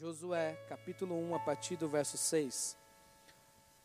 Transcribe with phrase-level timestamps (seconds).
[0.00, 2.74] Josué, capítulo 1, a partir do verso 6.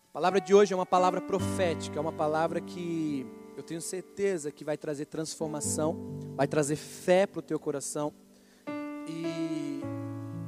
[0.08, 4.50] A palavra de hoje é uma palavra profética, é uma palavra que eu tenho certeza
[4.50, 8.14] que vai trazer transformação, vai trazer fé para o teu coração.
[9.10, 9.82] E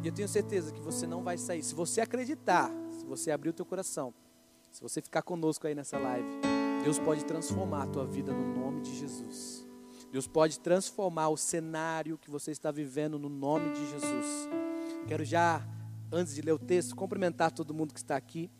[0.07, 1.61] eu tenho certeza que você não vai sair.
[1.61, 4.13] Se você acreditar, se você abrir o teu coração,
[4.71, 6.29] se você ficar conosco aí nessa live,
[6.85, 9.67] Deus pode transformar a tua vida no nome de Jesus.
[10.13, 14.47] Deus pode transformar o cenário que você está vivendo no nome de Jesus.
[15.07, 15.65] Quero já,
[16.11, 18.51] antes de ler o texto, cumprimentar todo mundo que está aqui.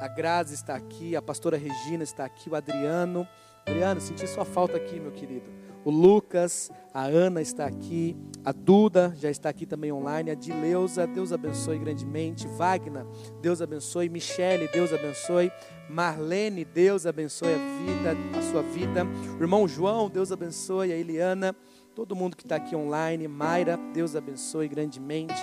[0.00, 3.26] A Grazi está aqui, a pastora Regina está aqui, o Adriano.
[3.64, 5.46] Adriano, senti sua falta aqui, meu querido.
[5.84, 11.06] O Lucas, a Ana está aqui, a Duda já está aqui também online, a Dileuza,
[11.06, 13.06] Deus abençoe grandemente, Wagner,
[13.40, 15.52] Deus abençoe, Michele, Deus abençoe,
[15.88, 19.04] Marlene, Deus abençoe a vida, a sua vida,
[19.38, 21.54] o irmão João, Deus abençoe, a Eliana,
[21.94, 25.40] todo mundo que está aqui online, Mayra, Deus abençoe grandemente.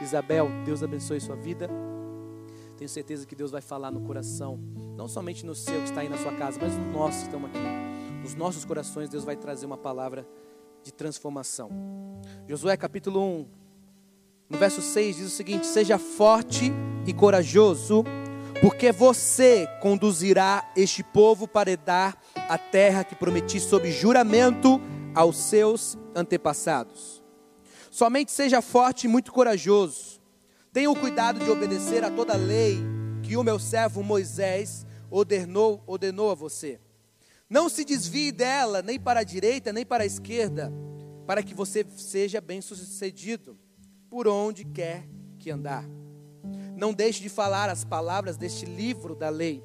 [0.00, 1.68] Isabel, Deus abençoe sua vida.
[2.76, 4.58] Tenho certeza que Deus vai falar no coração,
[4.96, 7.50] não somente no seu que está aí na sua casa, mas no nosso que estamos
[7.50, 7.58] aqui.
[8.22, 10.26] Nos nossos corações, Deus vai trazer uma palavra
[10.82, 11.70] de transformação.
[12.48, 13.46] Josué capítulo 1,
[14.50, 16.72] no verso 6 diz o seguinte: Seja forte
[17.06, 18.04] e corajoso,
[18.60, 24.80] porque você conduzirá este povo para herdar a terra que prometi sob juramento
[25.14, 27.23] aos seus antepassados.
[27.94, 30.20] Somente seja forte e muito corajoso.
[30.72, 32.76] Tenha o cuidado de obedecer a toda a lei
[33.22, 36.80] que o meu servo Moisés ordenou, ordenou a você.
[37.48, 40.72] Não se desvie dela, nem para a direita, nem para a esquerda,
[41.24, 43.56] para que você seja bem-sucedido
[44.10, 45.08] por onde quer
[45.38, 45.84] que andar.
[46.76, 49.62] Não deixe de falar as palavras deste livro da lei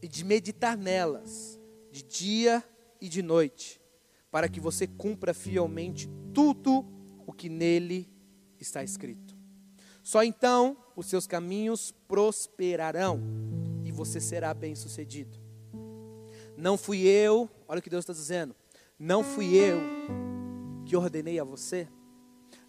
[0.00, 2.64] e de meditar nelas, de dia
[2.98, 3.78] e de noite,
[4.30, 6.91] para que você cumpra fielmente tudo
[7.26, 8.10] o que nele
[8.58, 9.36] está escrito.
[10.02, 13.20] Só então os seus caminhos prosperarão
[13.84, 15.38] e você será bem-sucedido.
[16.56, 18.54] Não fui eu, olha o que Deus está dizendo,
[18.98, 19.80] não fui eu
[20.84, 21.88] que ordenei a você,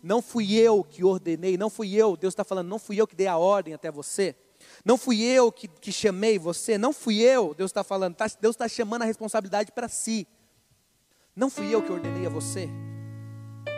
[0.01, 3.15] não fui eu que ordenei, não fui eu, Deus está falando, não fui eu que
[3.15, 4.35] dei a ordem até você,
[4.85, 8.55] não fui eu que, que chamei você, não fui eu, Deus está falando, tá, Deus
[8.55, 10.27] está chamando a responsabilidade para si,
[11.35, 12.69] não fui eu que ordenei a você,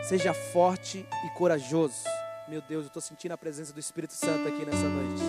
[0.08, 2.04] Seja forte e corajoso.
[2.48, 5.22] Meu Deus, eu estou sentindo a presença do Espírito Santo aqui nessa noite.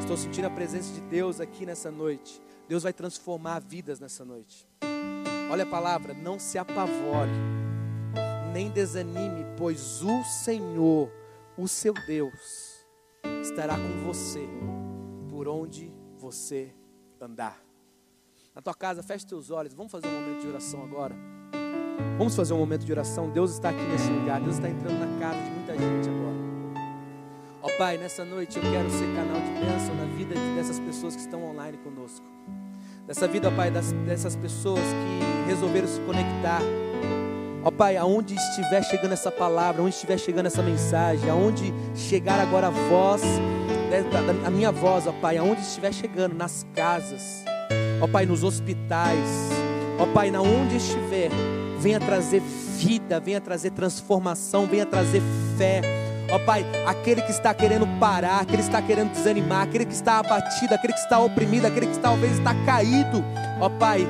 [0.00, 2.40] Estou sentindo a presença de Deus aqui nessa noite.
[2.66, 4.66] Deus vai transformar vidas nessa noite.
[5.50, 7.30] Olha a palavra, não se apavore,
[8.50, 11.12] nem desanime, pois o Senhor,
[11.54, 12.86] o seu Deus,
[13.42, 14.48] estará com você
[15.28, 16.74] por onde você
[17.20, 17.62] andar.
[18.54, 21.14] Na tua casa, feche teus olhos, vamos fazer um momento de oração agora.
[22.16, 23.28] Vamos fazer um momento de oração.
[23.28, 24.40] Deus está aqui nesse lugar.
[24.40, 26.28] Deus está entrando na casa de muita gente agora.
[27.62, 31.20] Ó Pai, nessa noite eu quero ser canal de bênção na vida dessas pessoas que
[31.20, 32.24] estão online conosco.
[33.06, 36.60] Dessa vida, ó Pai, das, dessas pessoas que resolveram se conectar.
[37.64, 42.68] Ó Pai, aonde estiver chegando essa palavra, aonde estiver chegando essa mensagem, aonde chegar agora
[42.68, 43.22] a voz,
[44.46, 47.44] a minha voz, ó Pai, aonde estiver chegando, nas casas,
[48.00, 49.50] ó Pai, nos hospitais,
[49.98, 51.30] ó Pai, na onde estiver,
[51.80, 55.22] venha trazer vida, venha trazer transformação, venha trazer
[55.56, 55.80] fé.
[56.30, 59.94] Ó oh, Pai, aquele que está querendo parar, aquele que está querendo desanimar, aquele que
[59.94, 63.24] está abatido, aquele que está oprimido, aquele que talvez está caído,
[63.58, 64.06] ó oh, Pai,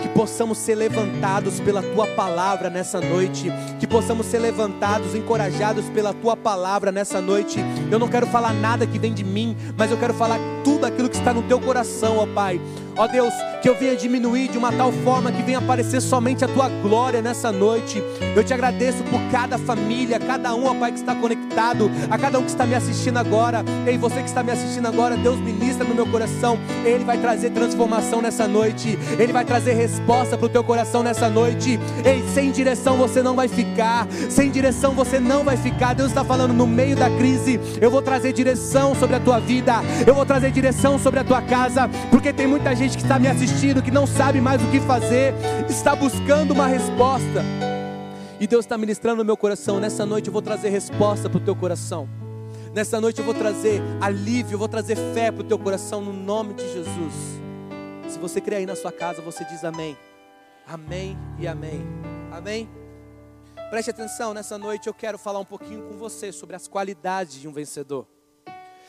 [0.00, 6.14] que possamos ser levantados pela tua palavra nessa noite, que possamos ser levantados, encorajados pela
[6.14, 7.58] tua palavra nessa noite.
[7.90, 11.08] Eu não quero falar nada que vem de mim, mas eu quero falar tudo aquilo
[11.08, 12.60] que está no teu coração, ó Pai.
[12.98, 13.32] Ó Deus,
[13.62, 17.22] que eu venha diminuir de uma tal forma que venha aparecer somente a tua glória
[17.22, 18.02] nessa noite.
[18.34, 22.40] Eu te agradeço por cada família, cada um, ó Pai, que está conectado, a cada
[22.40, 23.64] um que está me assistindo agora.
[23.86, 26.58] Ei, você que está me assistindo agora, Deus ministra no meu coração.
[26.84, 28.98] Ele vai trazer transformação nessa noite.
[29.16, 31.78] Ele vai trazer resposta para o teu coração nessa noite.
[32.04, 34.08] Ei, sem direção você não vai ficar.
[34.28, 35.94] Sem direção você não vai ficar.
[35.94, 37.60] Deus está falando no meio da crise.
[37.80, 39.74] Eu vou trazer direção sobre a tua vida.
[40.04, 43.18] Eu vou trazer direção sobre a tua casa, porque tem muita gente gente que está
[43.18, 45.34] me assistindo, que não sabe mais o que fazer,
[45.68, 47.44] está buscando uma resposta.
[48.40, 49.78] E Deus está ministrando no meu coração.
[49.78, 52.08] Nessa noite eu vou trazer resposta para o teu coração.
[52.74, 56.14] Nessa noite eu vou trazer alívio, eu vou trazer fé para o teu coração no
[56.14, 57.12] nome de Jesus.
[58.08, 59.94] Se você crê aí na sua casa, você diz amém.
[60.66, 61.82] Amém e amém.
[62.32, 62.70] Amém.
[63.68, 67.46] Preste atenção, nessa noite eu quero falar um pouquinho com você sobre as qualidades de
[67.46, 68.06] um vencedor.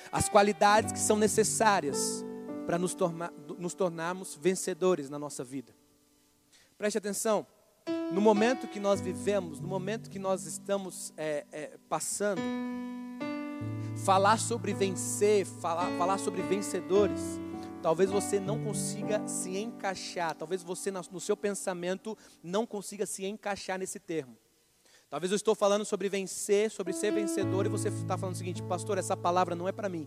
[0.09, 2.23] As qualidades que são necessárias
[2.69, 2.95] para nos,
[3.57, 5.75] nos tornarmos vencedores na nossa vida.
[6.77, 7.47] Preste atenção,
[8.11, 12.39] no momento que nós vivemos, no momento que nós estamos é, é, passando,
[14.05, 17.39] falar sobre vencer, falar, falar sobre vencedores,
[17.81, 23.79] talvez você não consiga se encaixar, talvez você no seu pensamento não consiga se encaixar
[23.79, 24.37] nesse termo.
[25.09, 28.61] Talvez eu estou falando sobre vencer, sobre ser vencedor, e você está falando o seguinte,
[28.61, 30.05] pastor, essa palavra não é para mim.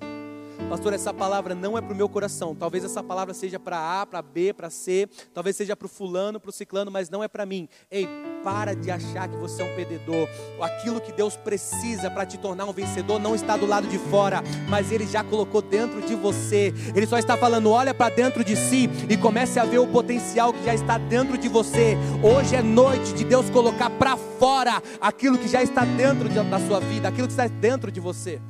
[0.68, 2.54] Pastor, essa palavra não é para o meu coração.
[2.54, 5.08] Talvez essa palavra seja para A, para B, para C.
[5.34, 7.68] Talvez seja para o fulano, para o ciclano, mas não é para mim.
[7.90, 8.08] Ei,
[8.42, 10.28] para de achar que você é um perdedor.
[10.60, 14.42] Aquilo que Deus precisa para te tornar um vencedor não está do lado de fora,
[14.68, 16.72] mas Ele já colocou dentro de você.
[16.94, 20.52] Ele só está falando, olha para dentro de si e comece a ver o potencial
[20.52, 21.96] que já está dentro de você.
[22.22, 26.80] Hoje é noite de Deus colocar para fora aquilo que já está dentro da sua
[26.80, 28.40] vida, aquilo que está dentro de você.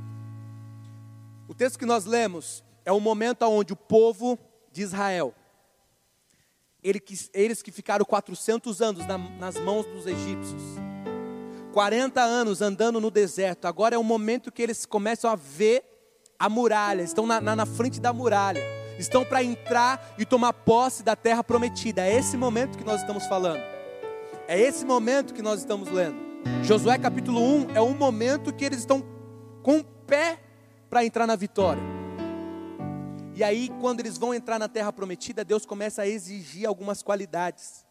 [1.62, 4.36] Texto que nós lemos é o momento onde o povo
[4.72, 5.32] de Israel,
[6.82, 9.06] eles que ficaram 400 anos
[9.38, 10.60] nas mãos dos egípcios,
[11.72, 15.84] 40 anos andando no deserto, agora é o momento que eles começam a ver
[16.36, 18.60] a muralha, estão na, na, na frente da muralha,
[18.98, 22.04] estão para entrar e tomar posse da terra prometida.
[22.04, 23.62] É esse momento que nós estamos falando,
[24.48, 26.16] é esse momento que nós estamos lendo.
[26.64, 29.00] Josué capítulo 1 é o momento que eles estão
[29.62, 30.40] com o pé
[30.92, 31.82] para entrar na vitória.
[33.34, 37.86] E aí, quando eles vão entrar na terra prometida, Deus começa a exigir algumas qualidades.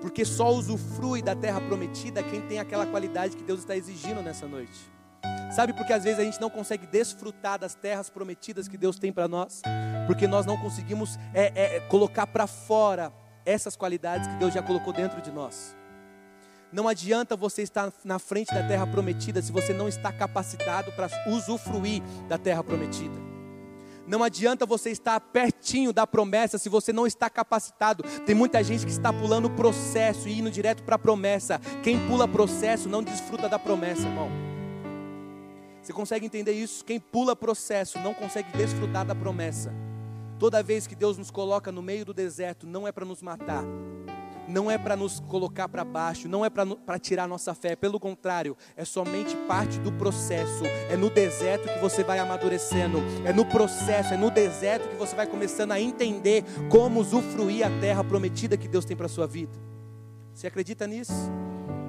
[0.00, 4.46] Porque só usufrui da terra prometida quem tem aquela qualidade que Deus está exigindo nessa
[4.46, 4.88] noite.
[5.50, 9.00] Sabe por que às vezes a gente não consegue desfrutar das terras prometidas que Deus
[9.00, 9.62] tem para nós?
[10.06, 13.12] Porque nós não conseguimos é, é, colocar para fora
[13.44, 15.74] essas qualidades que Deus já colocou dentro de nós.
[16.72, 21.08] Não adianta você estar na frente da terra prometida se você não está capacitado para
[21.28, 23.14] usufruir da terra prometida.
[24.06, 28.04] Não adianta você estar pertinho da promessa se você não está capacitado.
[28.24, 31.60] Tem muita gente que está pulando o processo e indo direto para a promessa.
[31.82, 34.30] Quem pula processo não desfruta da promessa, irmão.
[35.82, 36.84] Você consegue entender isso?
[36.84, 39.72] Quem pula processo não consegue desfrutar da promessa.
[40.38, 43.64] Toda vez que Deus nos coloca no meio do deserto, não é para nos matar,
[44.48, 48.56] não é para nos colocar para baixo, não é para tirar nossa fé, pelo contrário,
[48.76, 50.64] é somente parte do processo.
[50.88, 55.14] É no deserto que você vai amadurecendo, é no processo, é no deserto que você
[55.14, 59.52] vai começando a entender como usufruir a terra prometida que Deus tem para sua vida.
[60.32, 61.12] Você acredita nisso?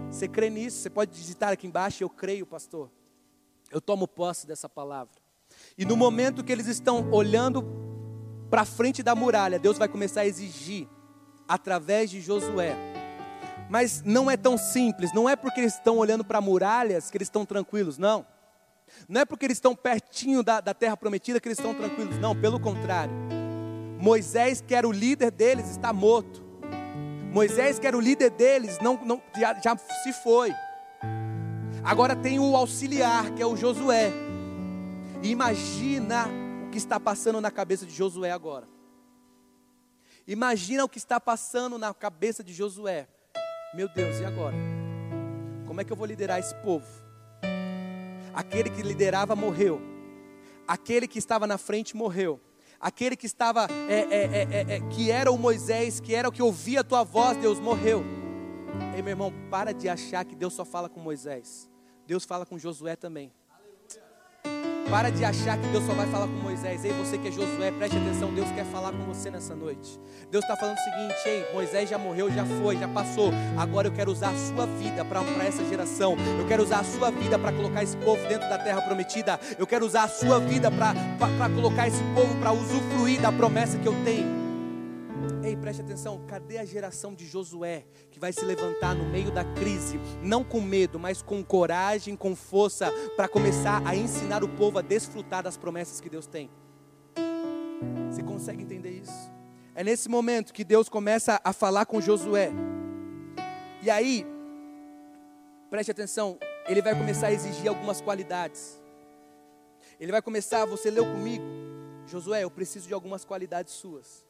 [0.10, 0.78] Você crê nisso?
[0.78, 2.90] Você pode digitar aqui embaixo, eu creio, pastor.
[3.70, 5.14] Eu tomo posse dessa palavra.
[5.78, 7.66] E no momento que eles estão olhando
[8.50, 10.88] para frente da muralha, Deus vai começar a exigir
[11.48, 12.76] através de Josué.
[13.70, 17.28] Mas não é tão simples, não é porque eles estão olhando para muralhas que eles
[17.28, 18.26] estão tranquilos, não.
[19.08, 22.36] Não é porque eles estão pertinho da, da terra prometida que eles estão tranquilos, não,
[22.36, 23.14] pelo contrário.
[24.00, 26.44] Moisés, que era o líder deles, está morto.
[27.32, 30.54] Moisés, que era o líder deles, não, não, já, já se foi.
[31.84, 34.12] Agora tem o auxiliar, que é o Josué.
[35.22, 36.28] Imagina
[36.66, 38.77] o que está passando na cabeça de Josué agora.
[40.28, 43.08] Imagina o que está passando na cabeça de Josué.
[43.74, 44.58] Meu Deus, e agora?
[45.66, 46.86] Como é que eu vou liderar esse povo?
[48.34, 49.82] Aquele que liderava morreu.
[50.68, 52.42] Aquele que estava na frente morreu.
[52.78, 56.44] Aquele que estava, é, é, é, é, que era o Moisés, que era o que
[56.44, 58.04] ouvia a tua voz, Deus morreu.
[58.96, 61.70] Ei, meu irmão, para de achar que Deus só fala com Moisés.
[62.06, 63.32] Deus fala com Josué também.
[64.90, 66.86] Para de achar que Deus só vai falar com Moisés.
[66.86, 68.34] Ei, você que é Josué, preste atenção.
[68.34, 70.00] Deus quer falar com você nessa noite.
[70.32, 73.32] Deus está falando o seguinte: ei, Moisés já morreu, já foi, já passou.
[73.58, 76.16] Agora eu quero usar a sua vida para essa geração.
[76.40, 79.38] Eu quero usar a sua vida para colocar esse povo dentro da terra prometida.
[79.60, 83.88] Eu quero usar a sua vida para colocar esse povo para usufruir da promessa que
[83.88, 84.37] eu tenho.
[85.48, 89.46] Ei, preste atenção, cadê a geração de Josué que vai se levantar no meio da
[89.46, 94.78] crise, não com medo, mas com coragem, com força, para começar a ensinar o povo
[94.78, 96.52] a desfrutar das promessas que Deus tem?
[98.12, 99.32] Você consegue entender isso?
[99.74, 102.52] É nesse momento que Deus começa a falar com Josué.
[103.82, 104.28] E aí,
[105.70, 106.38] preste atenção,
[106.68, 108.78] ele vai começar a exigir algumas qualidades.
[109.98, 111.46] Ele vai começar, você leu comigo,
[112.06, 114.27] Josué, eu preciso de algumas qualidades suas.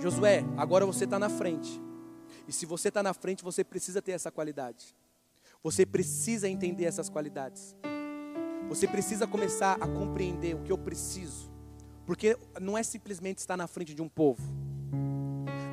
[0.00, 1.80] Josué, agora você está na frente.
[2.46, 4.94] E se você está na frente, você precisa ter essa qualidade.
[5.62, 7.74] Você precisa entender essas qualidades.
[8.68, 11.50] Você precisa começar a compreender o que eu preciso.
[12.04, 14.42] Porque não é simplesmente estar na frente de um povo.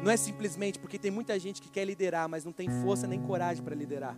[0.04, 3.22] Não é simplesmente porque tem muita gente que quer liderar, mas não tem força nem
[3.22, 4.18] coragem para liderar.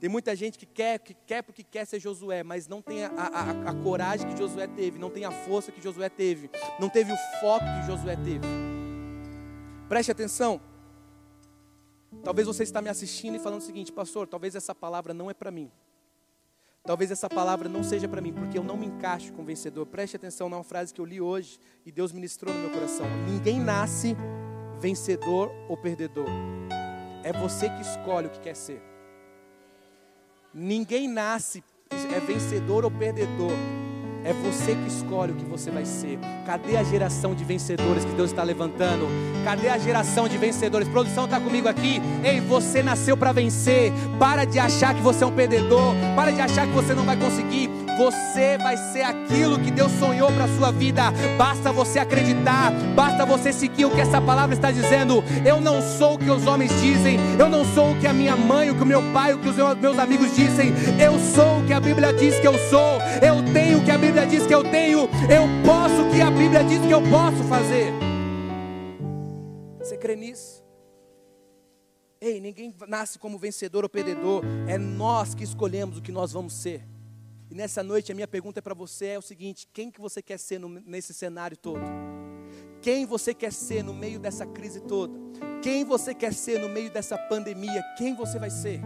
[0.00, 3.10] Tem muita gente que quer, que quer porque quer ser Josué, mas não tem a,
[3.16, 7.12] a, a coragem que Josué teve, não tem a força que Josué teve, não teve
[7.12, 8.44] o foco que Josué teve.
[9.88, 10.60] Preste atenção.
[12.22, 15.34] Talvez você está me assistindo e falando o seguinte, pastor, talvez essa palavra não é
[15.34, 15.70] para mim.
[16.82, 19.86] Talvez essa palavra não seja para mim, porque eu não me encaixo com vencedor.
[19.86, 23.06] Preste atenção numa frase que eu li hoje e Deus ministrou no meu coração.
[23.26, 24.14] Ninguém nasce
[24.78, 26.26] vencedor ou perdedor.
[27.22, 28.82] É você que escolhe o que quer ser.
[30.52, 33.52] Ninguém nasce é vencedor ou perdedor.
[34.24, 36.18] É você que escolhe o que você vai ser.
[36.46, 39.06] Cadê a geração de vencedores que Deus está levantando?
[39.44, 40.88] Cadê a geração de vencedores?
[40.88, 42.00] Produção está comigo aqui.
[42.24, 43.92] Ei, você nasceu para vencer.
[44.18, 45.94] Para de achar que você é um perdedor.
[46.16, 47.83] Para de achar que você não vai conseguir.
[47.96, 51.12] Você vai ser aquilo que Deus sonhou para a sua vida.
[51.38, 55.22] Basta você acreditar, basta você seguir o que essa palavra está dizendo.
[55.46, 58.36] Eu não sou o que os homens dizem, eu não sou o que a minha
[58.36, 60.72] mãe, o que o meu pai, o que os meus amigos dizem.
[61.00, 62.98] Eu sou o que a Bíblia diz que eu sou.
[63.22, 65.08] Eu tenho o que a Bíblia diz que eu tenho.
[65.30, 67.92] Eu posso o que a Bíblia diz que eu posso fazer.
[69.78, 70.64] Você crê nisso?
[72.20, 74.42] Ei, ninguém nasce como vencedor ou perdedor.
[74.66, 76.93] É nós que escolhemos o que nós vamos ser.
[77.54, 80.40] E nessa noite a minha pergunta para você é o seguinte: quem que você quer
[80.40, 81.80] ser no, nesse cenário todo?
[82.82, 85.16] Quem você quer ser no meio dessa crise toda?
[85.62, 87.80] Quem você quer ser no meio dessa pandemia?
[87.96, 88.80] Quem você vai ser?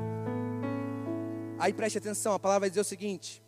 [1.58, 3.42] Aí preste atenção, a palavra vai dizer o seguinte: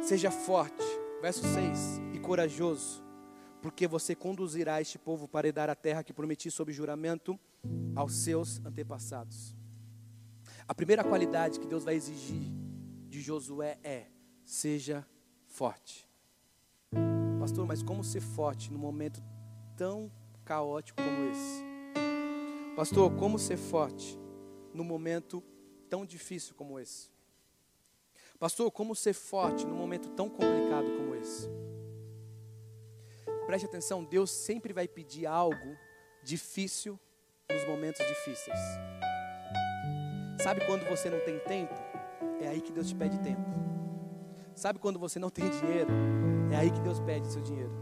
[0.00, 0.84] Seja forte,
[1.20, 3.02] verso 6, e corajoso,
[3.60, 7.36] porque você conduzirá este povo para herdar a terra que prometi sob juramento
[7.96, 9.56] aos seus antepassados.
[10.68, 12.65] A primeira qualidade que Deus vai exigir
[13.16, 14.08] de Josué é:
[14.44, 15.06] seja
[15.46, 16.06] forte.
[17.40, 19.22] Pastor, mas como ser forte num momento
[19.74, 20.12] tão
[20.44, 21.64] caótico como esse?
[22.76, 24.18] Pastor, como ser forte
[24.74, 25.42] num momento
[25.88, 27.10] tão difícil como esse?
[28.38, 31.48] Pastor, como ser forte num momento tão complicado como esse?
[33.46, 35.76] Preste atenção, Deus sempre vai pedir algo
[36.22, 37.00] difícil
[37.50, 38.58] nos momentos difíceis.
[40.42, 41.85] Sabe quando você não tem tempo?
[42.40, 43.42] É aí que Deus te pede tempo.
[44.54, 45.90] Sabe quando você não tem dinheiro?
[46.50, 47.72] É aí que Deus pede seu dinheiro.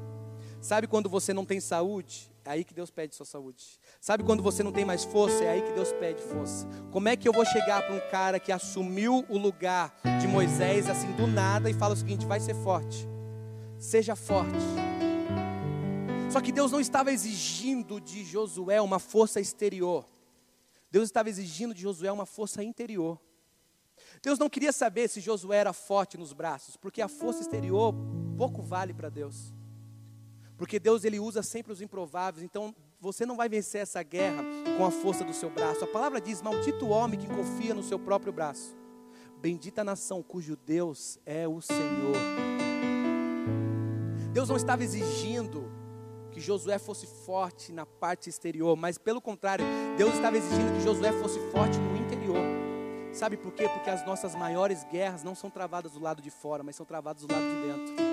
[0.60, 2.32] Sabe quando você não tem saúde?
[2.44, 3.78] É aí que Deus pede sua saúde.
[4.00, 5.44] Sabe quando você não tem mais força?
[5.44, 6.66] É aí que Deus pede força.
[6.90, 10.88] Como é que eu vou chegar para um cara que assumiu o lugar de Moisés
[10.88, 13.08] assim do nada e fala o seguinte: vai ser forte.
[13.78, 14.64] Seja forte.
[16.30, 20.04] Só que Deus não estava exigindo de Josué uma força exterior.
[20.90, 23.20] Deus estava exigindo de Josué uma força interior.
[24.24, 27.94] Deus não queria saber se Josué era forte nos braços, porque a força exterior
[28.38, 29.52] pouco vale para Deus.
[30.56, 34.42] Porque Deus ele usa sempre os improváveis, então você não vai vencer essa guerra
[34.78, 35.84] com a força do seu braço.
[35.84, 38.74] A palavra diz: Maldito o homem que confia no seu próprio braço.
[39.42, 42.16] Bendita a nação cujo Deus é o Senhor.
[44.32, 45.70] Deus não estava exigindo
[46.32, 49.66] que Josué fosse forte na parte exterior, mas pelo contrário,
[49.98, 51.93] Deus estava exigindo que Josué fosse forte no.
[53.14, 53.68] Sabe por quê?
[53.68, 57.24] Porque as nossas maiores guerras não são travadas do lado de fora, mas são travadas
[57.24, 58.03] do lado de dentro.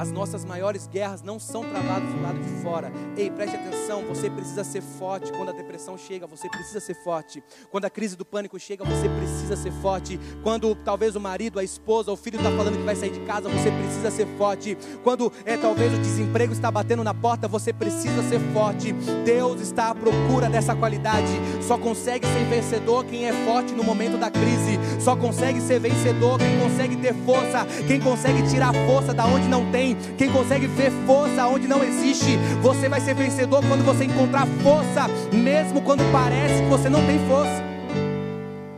[0.00, 2.90] As nossas maiores guerras não são travadas do lado de fora.
[3.18, 7.44] Ei, preste atenção, você precisa ser forte quando a depressão chega, você precisa ser forte.
[7.70, 10.18] Quando a crise do pânico chega, você precisa ser forte.
[10.42, 13.50] Quando talvez o marido, a esposa, o filho está falando que vai sair de casa,
[13.50, 14.78] você precisa ser forte.
[15.04, 18.94] Quando é talvez o desemprego está batendo na porta, você precisa ser forte.
[19.26, 21.28] Deus está à procura dessa qualidade.
[21.60, 24.78] Só consegue ser vencedor quem é forte no momento da crise.
[24.98, 29.70] Só consegue ser vencedor quem consegue ter força, quem consegue tirar força da onde não
[29.70, 32.36] tem quem consegue ver força onde não existe.
[32.62, 37.18] Você vai ser vencedor quando você encontrar força, mesmo quando parece que você não tem
[37.28, 37.70] força.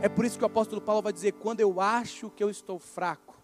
[0.01, 2.77] É por isso que o apóstolo Paulo vai dizer: quando eu acho que eu estou
[2.77, 3.35] fraco,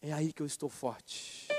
[0.00, 1.51] é aí que eu estou forte.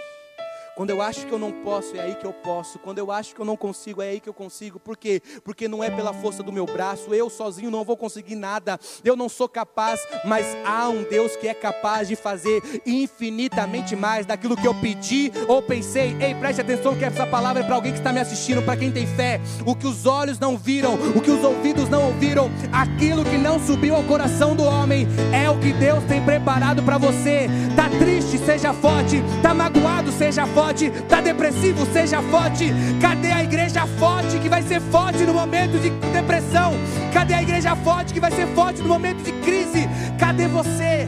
[0.75, 2.79] Quando eu acho que eu não posso, é aí que eu posso.
[2.79, 4.79] Quando eu acho que eu não consigo, é aí que eu consigo.
[4.79, 5.21] Por quê?
[5.43, 7.13] Porque não é pela força do meu braço.
[7.13, 8.79] Eu sozinho não vou conseguir nada.
[9.05, 14.25] Eu não sou capaz, mas há um Deus que é capaz de fazer infinitamente mais
[14.25, 16.17] daquilo que eu pedi ou pensei.
[16.19, 18.91] Ei, preste atenção que essa palavra é para alguém que está me assistindo, para quem
[18.91, 19.39] tem fé.
[19.67, 23.63] O que os olhos não viram, o que os ouvidos não ouviram, aquilo que não
[23.63, 27.47] subiu ao coração do homem, é o que Deus tem preparado para você.
[27.75, 29.21] Tá triste, seja forte.
[29.43, 32.69] Tá magoado, seja forte forte, está depressivo, seja forte.
[33.01, 36.71] Cadê a igreja forte que vai ser forte no momento de depressão?
[37.13, 39.81] Cadê a igreja forte que vai ser forte no momento de crise?
[40.17, 41.05] Cadê você?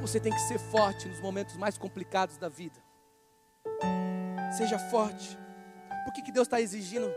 [0.00, 2.80] Você tem que ser forte nos momentos mais complicados da vida.
[4.56, 5.38] Seja forte.
[6.04, 7.14] Por que, que Deus está exigindo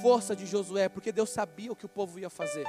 [0.00, 0.88] força de Josué?
[0.88, 2.64] Porque Deus sabia o que o povo ia fazer.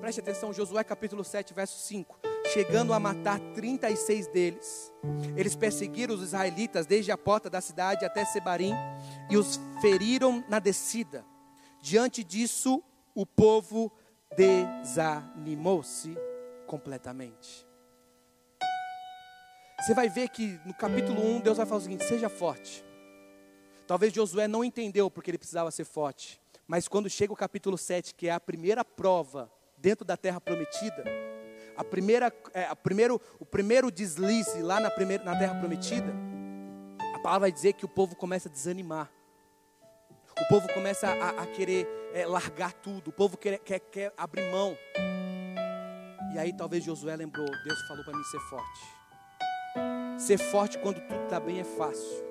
[0.00, 4.92] Preste atenção, Josué capítulo 7, verso 5 chegando a matar 36 deles.
[5.36, 8.72] Eles perseguiram os israelitas desde a porta da cidade até Sebarim
[9.30, 11.24] e os feriram na descida.
[11.80, 12.82] Diante disso,
[13.14, 13.92] o povo
[14.36, 16.16] desanimou-se
[16.66, 17.66] completamente.
[19.80, 22.84] Você vai ver que no capítulo 1 Deus vai falar o seguinte: seja forte.
[23.86, 28.14] Talvez Josué não entendeu porque ele precisava ser forte, mas quando chega o capítulo 7,
[28.14, 31.04] que é a primeira prova dentro da terra prometida,
[31.78, 36.12] a primeira, é, a primeiro, o primeiro deslize lá na, primeira, na terra prometida,
[37.14, 39.08] a palavra vai dizer que o povo começa a desanimar.
[40.40, 44.50] O povo começa a, a querer é, largar tudo, o povo quer, quer, quer abrir
[44.50, 44.76] mão.
[46.34, 48.80] E aí talvez Josué lembrou, Deus falou para mim ser forte.
[50.18, 52.26] Ser forte quando tudo está bem é fácil.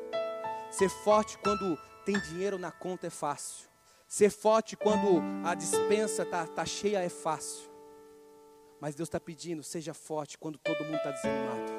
[0.70, 3.70] Ser forte quando tem dinheiro na conta é fácil.
[4.10, 7.67] Ser forte quando a dispensa está tá cheia é fácil.
[8.80, 11.78] Mas Deus está pedindo, seja forte quando todo mundo está desanimado.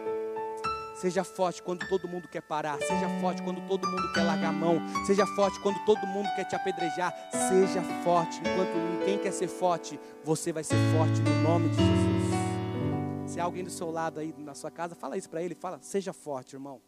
[0.97, 2.77] Seja forte quando todo mundo quer parar.
[2.79, 4.81] Seja forte quando todo mundo quer largar a mão.
[5.07, 7.15] Seja forte quando todo mundo quer te apedrejar.
[7.31, 9.99] Seja forte enquanto ninguém quer ser forte.
[10.25, 13.33] Você vai ser forte no nome de Jesus.
[13.33, 15.55] Se há alguém do seu lado aí na sua casa, fala isso para ele.
[15.55, 16.81] Fala, seja forte, irmão.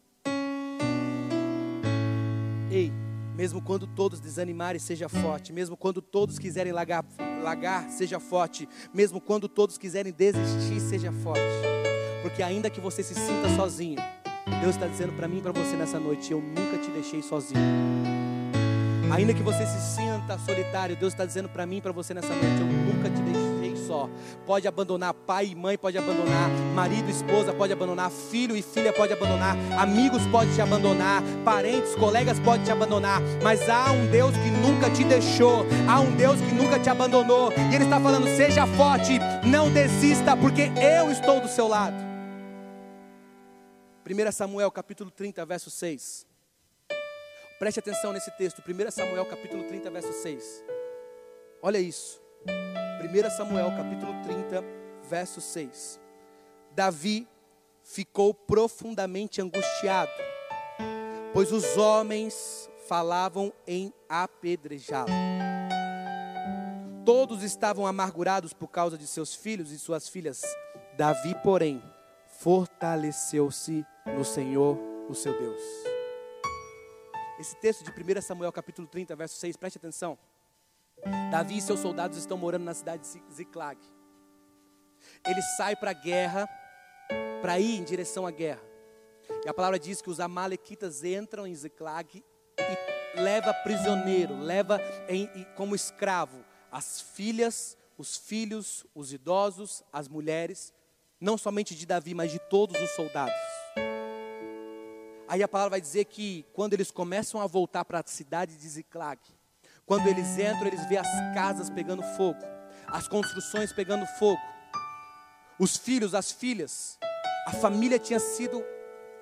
[2.68, 2.92] Ei,
[3.40, 5.50] mesmo quando todos desanimarem, seja forte.
[5.50, 7.02] Mesmo quando todos quiserem largar,
[7.42, 8.68] largar, seja forte.
[8.92, 11.40] Mesmo quando todos quiserem desistir, seja forte.
[12.20, 13.96] Porque ainda que você se sinta sozinho,
[14.60, 17.62] Deus está dizendo para mim e para você nessa noite: eu nunca te deixei sozinho.
[19.10, 22.34] Ainda que você se sinta solitário, Deus está dizendo para mim e para você nessa
[22.34, 23.29] noite: eu nunca te deixei
[23.90, 24.08] só.
[24.46, 28.92] Pode abandonar pai e mãe, pode abandonar marido e esposa, pode abandonar filho e filha,
[28.92, 33.20] pode abandonar amigos, pode te abandonar parentes, colegas, pode te abandonar.
[33.42, 37.52] Mas há um Deus que nunca te deixou, há um Deus que nunca te abandonou.
[37.52, 41.96] E Ele está falando: seja forte, não desista, porque eu estou do seu lado.
[44.06, 46.26] 1 Samuel capítulo 30, verso 6.
[47.58, 50.64] Preste atenção nesse texto, 1 Samuel capítulo 30, verso 6.
[51.62, 52.20] Olha isso.
[53.00, 54.62] 1 Samuel capítulo 30,
[55.08, 55.98] verso 6.
[56.72, 57.26] Davi
[57.82, 60.12] ficou profundamente angustiado,
[61.32, 65.10] pois os homens falavam em apedrejá-lo.
[67.04, 70.42] Todos estavam amargurados por causa de seus filhos e suas filhas.
[70.98, 71.82] Davi, porém,
[72.38, 73.84] fortaleceu-se
[74.14, 75.62] no Senhor, o seu Deus.
[77.38, 80.18] Esse texto de 1 Samuel capítulo 30, verso 6, preste atenção.
[81.30, 83.80] Davi e seus soldados estão morando na cidade de Ziclag.
[85.26, 86.48] Ele sai para a guerra,
[87.40, 88.62] para ir em direção à guerra.
[89.44, 92.24] E a palavra diz que os amalequitas entram em Ziclag
[92.58, 100.72] e leva prisioneiro, leva em, como escravo as filhas, os filhos, os idosos, as mulheres
[101.20, 103.34] não somente de Davi, mas de todos os soldados.
[105.28, 108.68] Aí a palavra vai dizer que quando eles começam a voltar para a cidade de
[108.68, 109.20] Ziclag,
[109.90, 112.38] quando eles entram, eles vê as casas pegando fogo,
[112.86, 114.40] as construções pegando fogo,
[115.58, 116.96] os filhos, as filhas,
[117.44, 118.64] a família tinha sido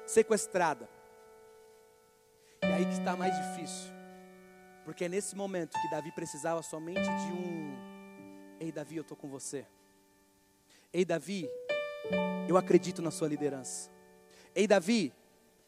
[0.04, 0.86] sequestrada.
[2.62, 3.90] E aí que está mais difícil,
[4.84, 9.26] porque é nesse momento que Davi precisava somente de um: Ei, Davi, eu estou com
[9.26, 9.64] você.
[10.92, 11.48] Ei, Davi,
[12.46, 13.90] eu acredito na sua liderança.
[14.54, 15.14] Ei, Davi,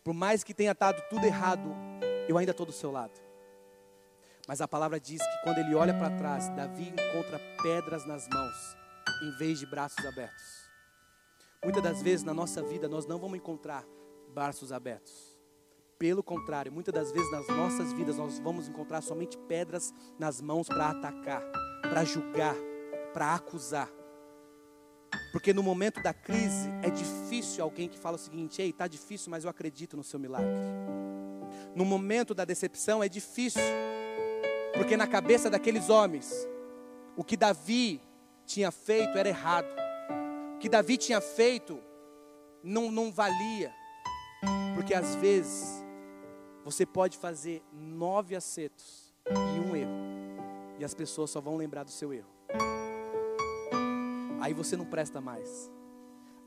[0.04, 1.74] por mais que tenha estado tudo errado,
[2.28, 3.30] eu ainda estou do seu lado.
[4.50, 8.76] Mas a palavra diz que quando ele olha para trás, Davi encontra pedras nas mãos,
[9.22, 10.68] em vez de braços abertos.
[11.62, 13.86] Muitas das vezes na nossa vida nós não vamos encontrar
[14.34, 15.38] braços abertos.
[16.00, 20.66] Pelo contrário, muitas das vezes nas nossas vidas nós vamos encontrar somente pedras nas mãos
[20.66, 21.44] para atacar,
[21.82, 22.56] para julgar,
[23.14, 23.88] para acusar.
[25.30, 29.30] Porque no momento da crise é difícil alguém que fala o seguinte: ei, está difícil,
[29.30, 30.50] mas eu acredito no seu milagre.
[31.72, 33.62] No momento da decepção é difícil,
[34.81, 36.49] porque na cabeça daqueles homens,
[37.14, 38.01] o que Davi
[38.47, 39.69] tinha feito era errado,
[40.55, 41.79] o que Davi tinha feito
[42.62, 43.73] não, não valia,
[44.75, 45.85] porque às vezes
[46.64, 51.90] você pode fazer nove acertos e um erro, e as pessoas só vão lembrar do
[51.90, 52.40] seu erro
[54.40, 55.71] aí você não presta mais.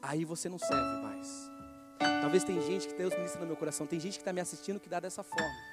[0.02, 1.50] Aí você não serve mais.
[2.22, 4.80] Talvez tem gente que Deus ministra no meu coração, tem gente que está me assistindo
[4.80, 5.73] que dá dessa forma.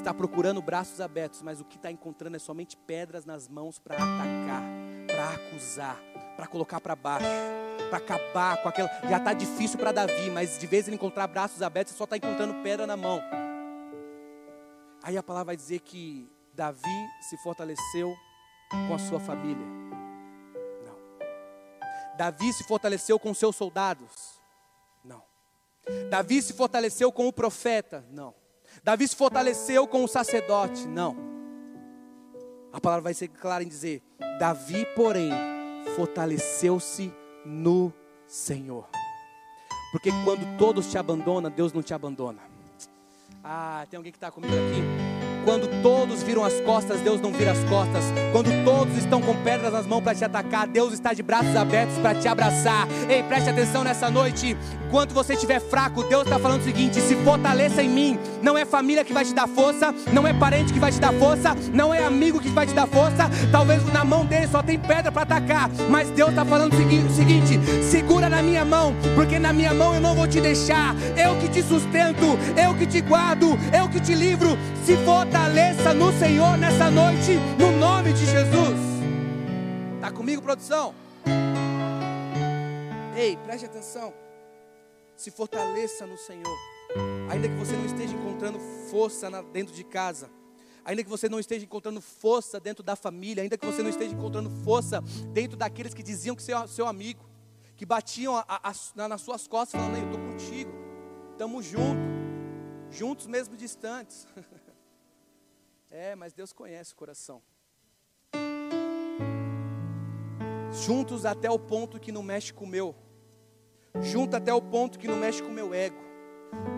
[0.00, 3.96] Está procurando braços abertos, mas o que está encontrando é somente pedras nas mãos para
[3.96, 4.62] atacar,
[5.06, 6.02] para acusar,
[6.36, 7.26] para colocar para baixo,
[7.90, 8.88] para acabar com aquela.
[9.10, 12.62] Já está difícil para Davi, mas de vez ele encontrar braços abertos, só está encontrando
[12.62, 13.20] pedra na mão.
[15.02, 18.16] Aí a palavra vai dizer que Davi se fortaleceu
[18.88, 19.66] com a sua família.
[22.16, 24.40] Davi se fortaleceu com seus soldados?
[25.04, 25.22] Não.
[26.08, 28.02] Davi se fortaleceu com o profeta?
[28.10, 28.39] Não.
[28.82, 30.86] Davi se fortaleceu com o sacerdote?
[30.86, 31.16] Não.
[32.72, 34.02] A palavra vai ser clara em dizer:
[34.38, 35.32] Davi, porém,
[35.96, 37.12] fortaleceu-se
[37.44, 37.92] no
[38.26, 38.88] Senhor.
[39.92, 42.40] Porque quando todos te abandonam, Deus não te abandona.
[43.42, 45.10] Ah, tem alguém que está comigo aqui?
[45.44, 48.04] Quando todos viram as costas, Deus não vira as costas.
[48.30, 51.96] Quando todos estão com pedras nas mãos para te atacar, Deus está de braços abertos
[51.98, 52.86] para te abraçar.
[53.08, 54.56] Ei, preste atenção nessa noite.
[54.90, 58.18] Enquanto você estiver fraco, Deus está falando o seguinte: se fortaleça em mim.
[58.42, 61.12] Não é família que vai te dar força, não é parente que vai te dar
[61.12, 63.30] força, não é amigo que vai te dar força.
[63.52, 66.76] Talvez na mão dele só tem pedra para atacar, mas Deus está falando o
[67.14, 70.92] seguinte: segura na minha mão, porque na minha mão eu não vou te deixar.
[71.16, 74.58] Eu que te sustento, eu que te guardo, eu que te livro.
[74.84, 78.78] Se for fortaleça no Senhor nessa noite, no nome de Jesus.
[79.94, 80.92] Está comigo, produção?
[83.14, 84.29] Ei, preste atenção.
[85.20, 86.58] Se fortaleça no Senhor.
[87.30, 88.58] Ainda que você não esteja encontrando
[88.90, 90.30] força dentro de casa,
[90.82, 94.14] ainda que você não esteja encontrando força dentro da família, ainda que você não esteja
[94.14, 97.28] encontrando força dentro daqueles que diziam que seu, seu amigo,
[97.76, 100.72] que batiam a, a, nas suas costas, falando: Eu estou contigo,
[101.32, 102.02] estamos juntos,
[102.90, 104.26] juntos mesmo distantes.
[105.92, 107.42] É, mas Deus conhece o coração.
[110.84, 112.94] Juntos até o ponto que não mexe com o meu.
[113.98, 115.96] Junto até o ponto que não mexe com o meu ego.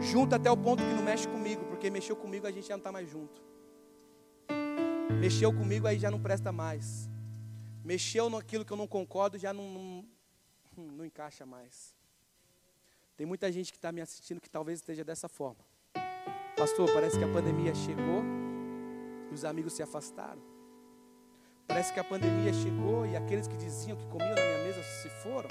[0.01, 2.79] Junto até o ponto que não mexe comigo, porque mexeu comigo a gente já não
[2.79, 3.43] está mais junto.
[5.21, 7.09] Mexeu comigo aí já não presta mais.
[7.85, 11.95] Mexeu naquilo que eu não concordo já não, não, não encaixa mais.
[13.17, 15.65] Tem muita gente que está me assistindo que talvez esteja dessa forma.
[16.57, 18.23] Pastor, parece que a pandemia chegou
[19.31, 20.43] e os amigos se afastaram.
[21.67, 25.09] Parece que a pandemia chegou e aqueles que diziam que comiam na minha mesa se
[25.23, 25.49] foram.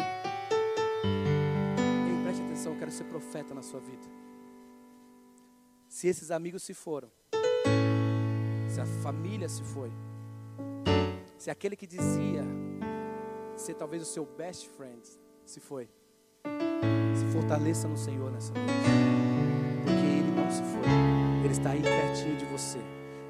[2.66, 4.08] Eu quero ser profeta na sua vida.
[5.88, 7.12] Se esses amigos se foram,
[8.68, 9.92] se a família se foi,
[11.38, 12.44] se aquele que dizia
[13.58, 15.02] ser talvez o seu best friend
[15.46, 15.90] se foi,
[17.16, 18.72] se fortaleça no Senhor nessa noite,
[19.84, 22.80] porque Ele não se foi, Ele está aí pertinho de você.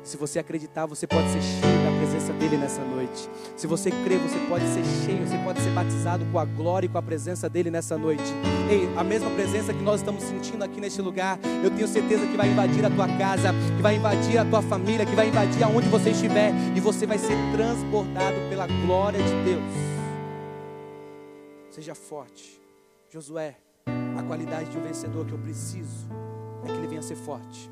[0.04, 3.30] Se você acreditar, você pode ser cheio da presença dele nessa noite.
[3.56, 6.90] Se você crer, você pode ser cheio, você pode ser batizado com a glória e
[6.90, 8.24] com a presença dele nessa noite.
[8.70, 12.36] Ei, a mesma presença que nós estamos sentindo aqui neste lugar, eu tenho certeza que
[12.36, 15.88] vai invadir a tua casa, que vai invadir a tua família, que vai invadir aonde
[15.88, 19.72] você estiver e você vai ser transbordado pela glória de Deus.
[21.70, 22.60] Seja forte.
[23.12, 23.56] Josué,
[24.18, 26.10] a qualidade de um vencedor que eu preciso
[26.64, 27.70] é que ele venha ser forte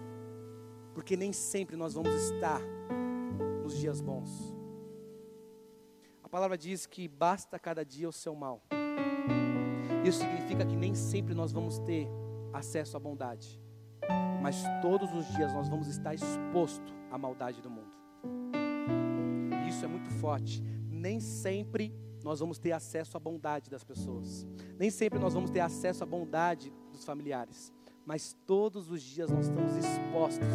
[1.00, 2.60] porque nem sempre nós vamos estar
[3.64, 4.54] nos dias bons.
[6.22, 8.62] A palavra diz que basta cada dia o seu mal.
[10.06, 12.06] Isso significa que nem sempre nós vamos ter
[12.52, 13.62] acesso à bondade,
[14.42, 17.96] mas todos os dias nós vamos estar exposto à maldade do mundo.
[19.70, 20.62] Isso é muito forte.
[20.92, 24.46] Nem sempre nós vamos ter acesso à bondade das pessoas.
[24.78, 27.72] Nem sempre nós vamos ter acesso à bondade dos familiares
[28.10, 30.48] mas todos os dias nós estamos expostos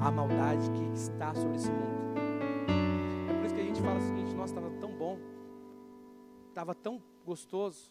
[0.00, 2.16] à maldade que está sobre esse mundo.
[3.28, 5.18] É por isso que a gente fala o seguinte: nossa, estava tão bom,
[6.48, 7.88] estava tão gostoso,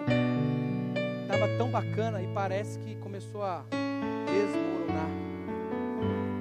[1.21, 3.65] estava tão bacana e parece que começou a
[4.25, 5.09] desmoronar.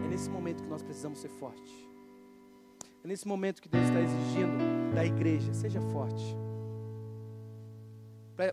[0.04, 1.72] É nesse momento que nós precisamos ser fortes.
[3.02, 6.36] É nesse momento que Deus está exigindo da igreja: seja forte.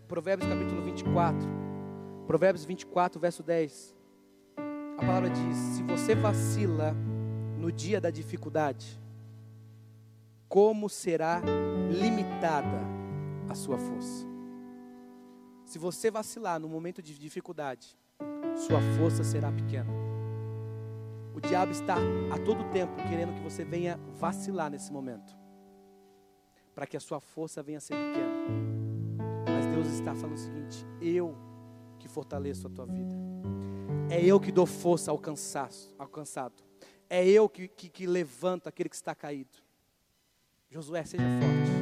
[0.06, 1.62] Provérbios capítulo 24.
[2.26, 4.01] Provérbios 24, verso 10.
[5.02, 6.94] A palavra diz: se você vacila
[7.58, 9.00] no dia da dificuldade,
[10.48, 11.42] como será
[11.90, 12.78] limitada
[13.48, 14.24] a sua força?
[15.64, 17.98] Se você vacilar no momento de dificuldade,
[18.54, 19.90] sua força será pequena.
[21.34, 21.96] O diabo está
[22.30, 25.36] a todo tempo querendo que você venha vacilar nesse momento,
[26.76, 28.32] para que a sua força venha a ser pequena.
[29.48, 31.34] Mas Deus está falando o seguinte: eu
[31.98, 33.16] que fortaleço a tua vida.
[34.12, 35.18] É eu que dou força ao
[35.98, 36.62] alcançado.
[37.08, 39.56] É eu que, que, que levanto aquele que está caído.
[40.68, 41.72] Josué, seja forte.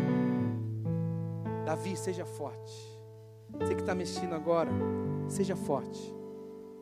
[1.66, 2.73] Davi, seja forte.
[3.59, 4.71] Você que está mexendo agora,
[5.29, 6.01] seja forte.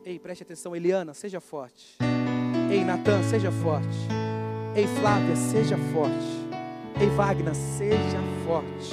[0.05, 1.97] Ei, preste atenção, Eliana, seja forte.
[2.71, 3.97] Ei, Natan, seja forte.
[4.75, 7.01] Ei, Flávia, seja forte.
[7.01, 8.91] Ei, Wagner, seja forte.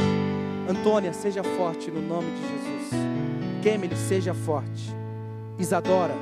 [0.71, 2.95] Antônia, seja forte no nome de Jesus.
[3.62, 4.90] Kemily, seja forte.
[5.59, 6.14] Isadora,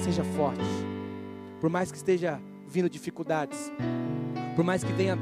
[0.00, 0.64] seja forte.
[1.60, 3.70] Por mais que esteja vindo dificuldades,
[4.56, 5.18] por mais que venha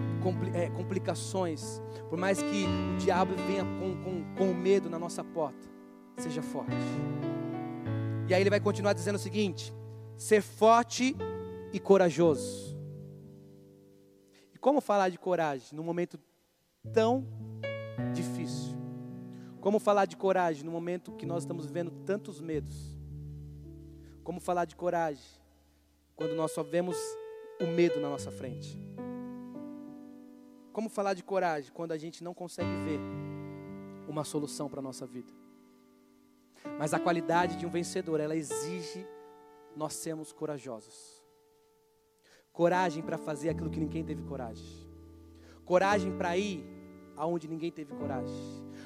[0.55, 5.69] é, complicações, por mais que o diabo venha com, com, com medo na nossa porta,
[6.17, 6.73] seja forte.
[8.29, 9.73] E aí ele vai continuar dizendo o seguinte:
[10.17, 11.17] ser forte
[11.73, 12.79] e corajoso.
[14.55, 16.19] E como falar de coragem num momento
[16.93, 17.27] tão
[18.13, 18.77] difícil?
[19.61, 22.98] Como falar de coragem no momento que nós estamos vivendo tantos medos?
[24.29, 25.25] Como falar de coragem
[26.15, 26.99] quando nós só vemos
[27.63, 28.79] o medo na nossa frente?
[30.71, 33.01] Como falar de coragem quando a gente não consegue ver
[34.07, 35.33] uma solução para a nossa vida?
[36.79, 39.07] Mas a qualidade de um vencedor, ela exige
[39.75, 41.25] nós sermos corajosos.
[42.53, 44.87] Coragem para fazer aquilo que ninguém teve coragem.
[45.65, 46.63] Coragem para ir
[47.17, 48.37] aonde ninguém teve coragem.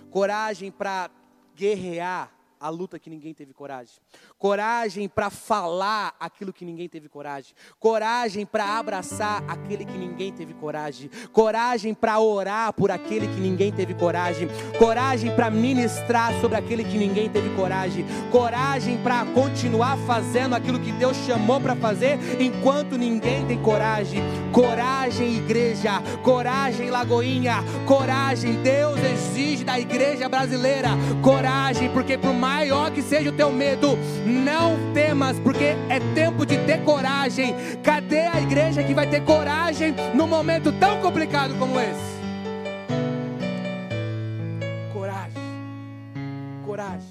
[0.08, 1.10] Coragem para
[1.56, 3.96] guerrear a luta que ninguém teve coragem.
[4.38, 7.54] Coragem para falar aquilo que ninguém teve coragem.
[7.80, 11.10] Coragem para abraçar aquele que ninguém teve coragem.
[11.32, 14.48] Coragem para orar por aquele que ninguém teve coragem.
[14.78, 18.06] Coragem para ministrar sobre aquele que ninguém teve coragem.
[18.30, 24.22] Coragem para continuar fazendo aquilo que Deus chamou para fazer enquanto ninguém tem coragem.
[24.52, 26.00] Coragem, igreja.
[26.22, 27.56] Coragem, Lagoinha.
[27.86, 30.90] Coragem, Deus exige da igreja brasileira.
[31.22, 36.44] Coragem, porque por mais maior que seja o teu medo, não temas, porque é tempo
[36.44, 37.54] de ter coragem.
[37.82, 42.12] Cadê a igreja que vai ter coragem num momento tão complicado como esse?
[44.92, 45.42] Coragem,
[46.66, 47.10] coragem.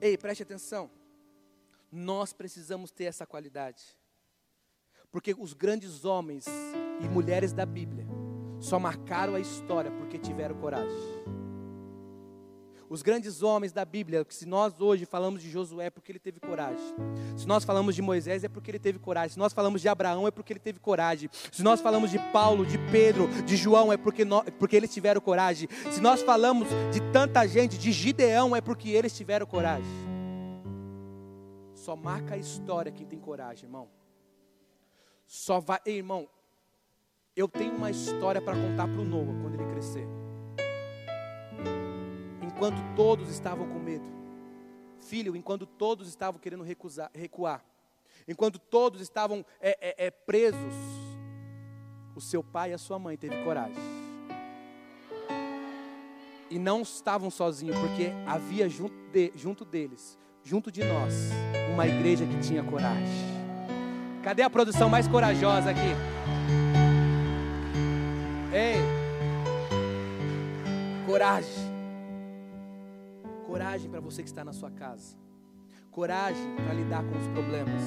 [0.00, 0.90] Ei, preste atenção.
[1.92, 3.82] Nós precisamos ter essa qualidade.
[5.12, 6.44] Porque os grandes homens
[7.00, 8.04] e mulheres da Bíblia
[8.58, 11.43] só marcaram a história porque tiveram coragem.
[12.88, 16.38] Os grandes homens da Bíblia, se nós hoje falamos de Josué é porque ele teve
[16.38, 16.84] coragem.
[17.36, 19.30] Se nós falamos de Moisés é porque ele teve coragem.
[19.30, 21.30] Se nós falamos de Abraão é porque ele teve coragem.
[21.50, 25.20] Se nós falamos de Paulo, de Pedro, de João é porque, nós, porque eles tiveram
[25.20, 25.68] coragem.
[25.90, 29.90] Se nós falamos de tanta gente, de Gideão é porque eles tiveram coragem.
[31.74, 33.88] Só marca a história quem tem coragem, irmão.
[35.26, 36.28] Só vai, Ei, irmão.
[37.36, 40.06] Eu tenho uma história para contar para o Noah quando ele crescer
[42.54, 44.04] enquanto todos estavam com medo.
[45.00, 47.64] Filho, enquanto todos estavam querendo recusar, recuar,
[48.26, 50.74] enquanto todos estavam é, é, é, presos,
[52.14, 53.82] o seu pai e a sua mãe teve coragem.
[56.48, 61.12] E não estavam sozinhos, porque havia junto, de, junto deles, junto de nós,
[61.72, 63.34] uma igreja que tinha coragem.
[64.22, 65.80] Cadê a produção mais corajosa aqui?
[68.54, 68.76] Ei,
[71.04, 71.73] coragem.
[73.54, 75.16] Coragem para você que está na sua casa.
[75.92, 77.80] Coragem para lidar com os problemas.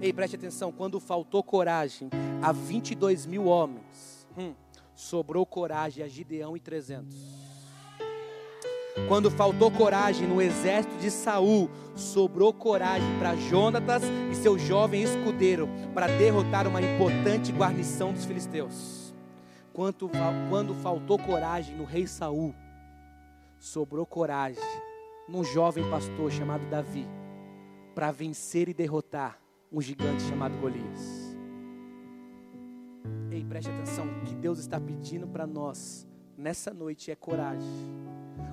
[0.00, 2.08] Ei, preste atenção: quando faltou coragem
[2.40, 4.54] a 22 mil homens, hum,
[4.94, 7.12] sobrou coragem a Gideão e 300.
[9.08, 15.68] Quando faltou coragem no exército de Saul, sobrou coragem para Jonatas e seu jovem escudeiro
[15.92, 19.12] para derrotar uma importante guarnição dos filisteus.
[19.72, 20.08] Quando,
[20.48, 22.54] quando faltou coragem no rei Saul,
[23.60, 24.64] sobrou coragem
[25.28, 27.06] num jovem pastor chamado Davi
[27.94, 29.38] para vencer e derrotar
[29.70, 31.36] um gigante chamado Golias.
[33.30, 37.68] Ei, preste atenção, o que Deus está pedindo para nós nessa noite é coragem.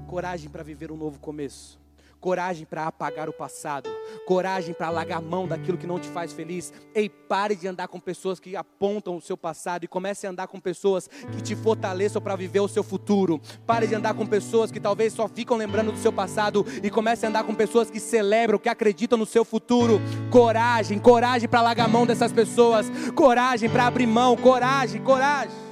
[0.07, 1.79] Coragem para viver um novo começo
[2.19, 3.89] coragem para apagar o passado,
[4.25, 6.73] coragem para largar mão daquilo que não te faz feliz.
[6.93, 10.47] Ei, pare de andar com pessoas que apontam o seu passado e comece a andar
[10.47, 13.39] com pessoas que te fortaleçam para viver o seu futuro.
[13.65, 17.25] Pare de andar com pessoas que talvez só ficam lembrando do seu passado e comece
[17.25, 19.99] a andar com pessoas que celebram, que acreditam no seu futuro.
[20.31, 25.67] Coragem, coragem para largar mão dessas pessoas, coragem para abrir mão, coragem, coragem.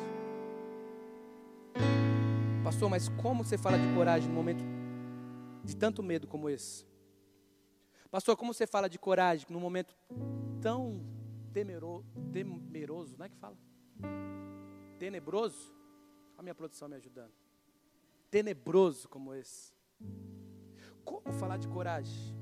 [2.64, 4.75] Pastor, mas como você fala de coragem no momento
[5.66, 6.86] de tanto medo como esse.
[8.12, 9.96] Pastor, como você fala de coragem num momento
[10.62, 11.02] tão
[11.52, 13.58] temero, temeroso, não é que fala?
[15.00, 15.76] Tenebroso?
[16.38, 17.34] A minha produção me ajudando.
[18.30, 19.74] Tenebroso como esse.
[21.04, 22.36] Como falar de coragem?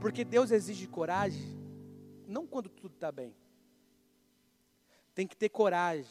[0.00, 1.46] Porque Deus exige coragem,
[2.26, 3.34] não quando tudo está bem.
[5.14, 6.10] Tem que ter coragem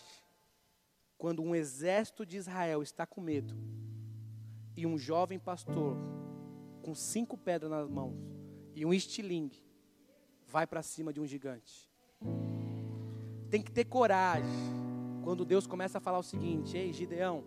[1.17, 3.55] quando um exército de Israel está com medo
[4.75, 5.97] e um jovem pastor
[6.81, 8.15] com cinco pedras nas mãos
[8.75, 9.63] e um estilingue
[10.47, 11.89] vai para cima de um gigante.
[13.49, 14.49] Tem que ter coragem
[15.23, 17.43] quando Deus começa a falar o seguinte: Ei, Gideão,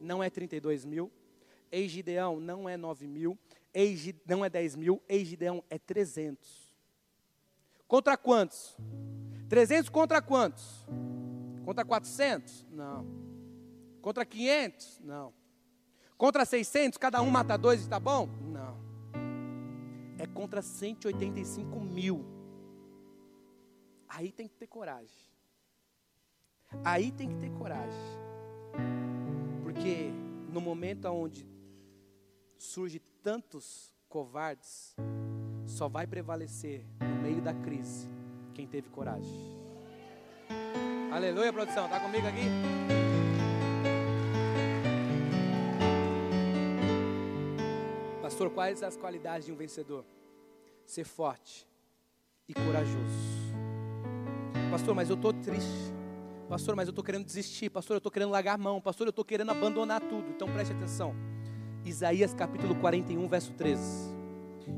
[0.00, 1.10] não é 32 mil.
[1.70, 3.38] Ei, Gideão, não é 9 mil.
[3.72, 5.02] Ei, não é 10 mil.
[5.08, 6.70] Ei, Gideão, é 300.
[7.88, 8.76] Contra quantos?
[9.48, 10.86] 300 contra quantos?
[11.64, 12.66] Contra 400?
[12.70, 13.06] Não.
[14.00, 15.00] Contra 500?
[15.00, 15.32] Não.
[16.22, 18.28] Contra 600, cada um mata dois e está bom?
[18.42, 18.78] Não.
[20.16, 22.24] É contra 185 mil.
[24.08, 25.18] Aí tem que ter coragem.
[26.84, 27.98] Aí tem que ter coragem.
[29.64, 30.12] Porque
[30.48, 31.44] no momento onde
[32.56, 34.94] surge tantos covardes,
[35.66, 38.08] só vai prevalecer no meio da crise
[38.54, 39.56] quem teve coragem.
[41.12, 43.01] Aleluia, produção, tá comigo aqui?
[48.32, 50.06] Pastor, quais as qualidades de um vencedor?
[50.86, 51.68] Ser forte
[52.48, 52.96] e corajoso.
[54.70, 55.92] Pastor, mas eu estou triste.
[56.48, 57.68] Pastor, mas eu estou querendo desistir.
[57.68, 58.80] Pastor, eu estou querendo largar a mão.
[58.80, 60.30] Pastor, eu estou querendo abandonar tudo.
[60.30, 61.14] Então preste atenção.
[61.84, 64.16] Isaías capítulo 41, verso 13.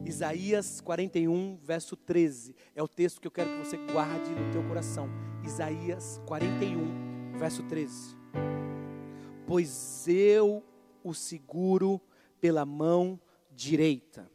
[0.04, 2.56] Isaías 41, verso 13.
[2.74, 5.08] É o texto que eu quero que você guarde no teu coração.
[5.44, 8.16] Isaías 41, verso 13.
[9.46, 10.60] Pois eu
[11.04, 12.00] o seguro
[12.40, 13.20] pela mão
[13.54, 14.30] direita.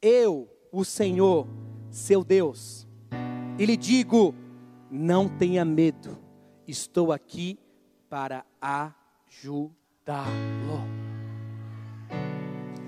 [0.00, 1.46] Eu, o Senhor,
[1.90, 2.86] seu Deus.
[3.58, 4.34] E lhe digo:
[4.90, 6.18] não tenha medo,
[6.66, 7.58] estou aqui
[8.08, 9.70] para ajudá-lo.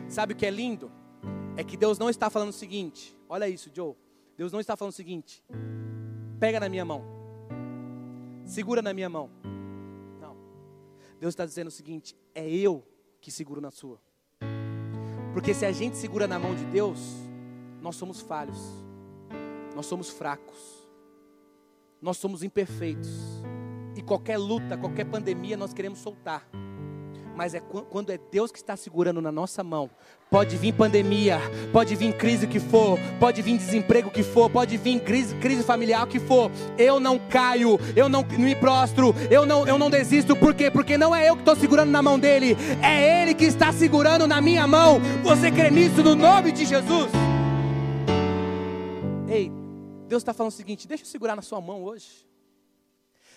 [0.09, 0.91] Sabe o que é lindo?
[1.57, 3.95] É que Deus não está falando o seguinte: olha isso, Joe.
[4.37, 5.45] Deus não está falando o seguinte:
[6.41, 7.05] pega na minha mão,
[8.45, 9.31] segura na minha mão.
[10.21, 10.37] Não.
[11.21, 12.87] Deus está dizendo o seguinte: é eu
[13.21, 14.01] que seguro na sua.
[15.33, 16.99] Porque se a gente segura na mão de Deus,
[17.81, 18.59] nós somos falhos,
[19.75, 20.83] nós somos fracos
[22.03, 23.09] nós somos imperfeitos.
[23.97, 26.45] E qualquer luta, qualquer pandemia, nós queremos soltar.
[27.35, 29.91] Mas é quando é Deus que está segurando na nossa mão.
[30.31, 31.39] Pode vir pandemia,
[31.73, 36.07] pode vir crise que for, pode vir desemprego que for, pode vir crise, crise familiar
[36.07, 36.51] que for.
[36.79, 40.35] Eu não caio, eu não me prostro, eu não, eu não desisto.
[40.35, 40.71] Por quê?
[40.71, 44.27] Porque não é eu que estou segurando na mão dele, é ele que está segurando
[44.27, 45.01] na minha mão.
[45.23, 47.11] Você crê nisso no nome de Jesus?
[49.29, 49.51] Ei,
[50.09, 52.27] Deus está falando o seguinte: deixa eu segurar na sua mão hoje.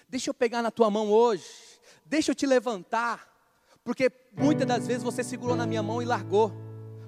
[0.08, 1.46] Deixa eu pegar na tua mão hoje.
[2.06, 3.35] Deixa eu te levantar.
[3.86, 6.52] Porque muitas das vezes você segurou na minha mão e largou.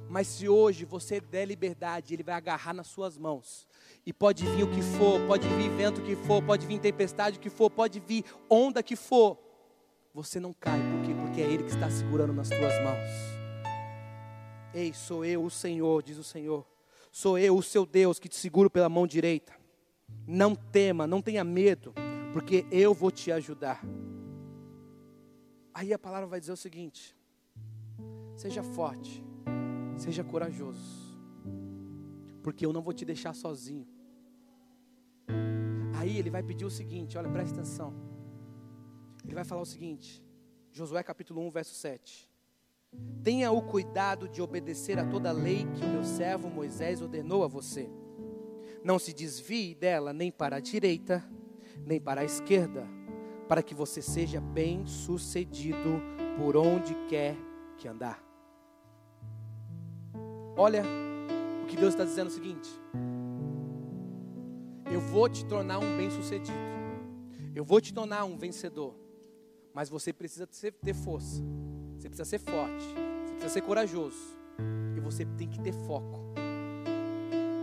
[0.07, 3.67] Mas se hoje você der liberdade, Ele vai agarrar nas suas mãos.
[4.05, 7.49] E pode vir o que for, pode vir vento que for, pode vir tempestade que
[7.49, 9.37] for, pode vir onda que for.
[10.13, 11.13] Você não cai, por quê?
[11.19, 13.09] Porque é Ele que está segurando nas tuas mãos.
[14.71, 16.63] Ei, sou eu, o Senhor, diz o Senhor.
[17.11, 19.51] Sou eu, o seu Deus, que te seguro pela mão direita.
[20.27, 21.93] Não tema, não tenha medo,
[22.31, 23.81] porque eu vou te ajudar.
[25.77, 27.15] Aí a palavra vai dizer o seguinte:
[28.35, 29.23] seja forte,
[29.95, 31.19] seja corajoso,
[32.41, 33.87] porque eu não vou te deixar sozinho.
[35.99, 37.93] Aí ele vai pedir o seguinte: olha, presta atenção.
[39.23, 40.23] Ele vai falar o seguinte,
[40.71, 42.27] Josué capítulo 1, verso 7.
[43.23, 47.43] Tenha o cuidado de obedecer a toda a lei que o meu servo Moisés ordenou
[47.43, 47.87] a você
[48.87, 51.21] não se desvie dela nem para a direita,
[51.85, 52.87] nem para a esquerda,
[53.47, 56.01] para que você seja bem sucedido
[56.37, 57.35] por onde quer
[57.77, 58.23] que andar.
[60.55, 60.83] Olha,
[61.63, 62.69] o que Deus está dizendo é o seguinte:
[64.91, 66.57] eu vou te tornar um bem sucedido,
[67.55, 68.95] eu vou te tornar um vencedor,
[69.73, 71.43] mas você precisa ter força,
[71.97, 74.37] você precisa ser forte, você precisa ser corajoso,
[74.95, 76.19] e você tem que ter foco.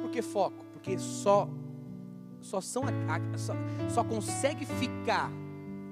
[0.02, 0.64] Por que foco?
[0.84, 1.48] porque só
[2.42, 2.82] só são
[3.38, 3.54] só,
[3.88, 5.30] só consegue ficar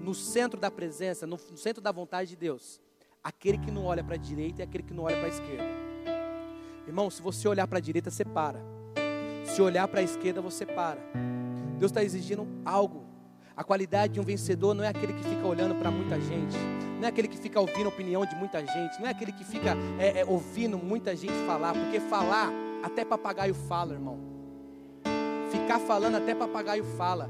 [0.03, 2.81] no centro da presença, no, centro da vontade de Deus,
[3.23, 5.65] aquele que não olha para a direita e aquele que não olha para a esquerda.
[6.87, 8.61] Irmão, se você olhar para a direita, você para.
[9.45, 11.01] Se olhar para a esquerda, você para.
[11.79, 13.05] Deus está exigindo algo.
[13.57, 16.57] A qualidade de um vencedor não é aquele que fica olhando para muita gente,
[16.99, 19.45] não é aquele que fica ouvindo a opinião de muita gente, não é aquele que
[19.45, 22.51] fica é, é, ouvindo muita gente falar, porque falar,
[22.83, 24.33] até papagaio fala, irmão
[25.53, 27.29] ficar falando até papagaio fala.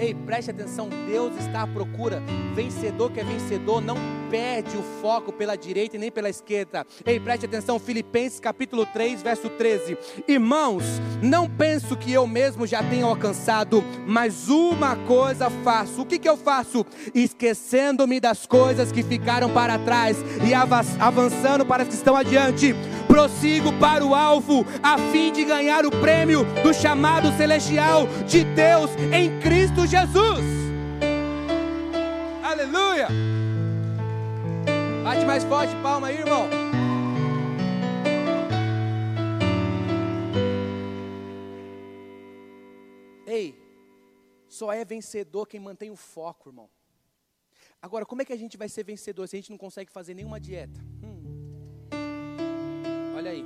[0.00, 2.22] Ei, preste atenção, Deus está à procura.
[2.54, 3.98] Vencedor que é vencedor não
[4.30, 6.86] perde o foco pela direita e nem pela esquerda.
[7.04, 9.98] Ei, preste atenção, Filipenses capítulo 3, verso 13.
[10.26, 10.84] Irmãos,
[11.22, 16.00] não penso que eu mesmo já tenha alcançado, mas uma coisa faço.
[16.00, 16.86] O que, que eu faço?
[17.14, 20.16] Esquecendo-me das coisas que ficaram para trás
[20.48, 22.74] e avançando para as que estão adiante
[23.10, 28.88] prossigo para o alvo, a fim de ganhar o prêmio do chamado celestial de Deus
[29.12, 30.44] em Cristo Jesus.
[32.40, 33.08] Aleluia!
[35.02, 36.48] Bate mais forte, palma aí, irmão.
[43.26, 43.60] Ei,
[44.48, 46.70] só é vencedor quem mantém o foco, irmão.
[47.82, 50.14] Agora, como é que a gente vai ser vencedor se a gente não consegue fazer
[50.14, 50.80] nenhuma dieta?
[51.02, 51.19] Hum.
[53.20, 53.44] Olha aí.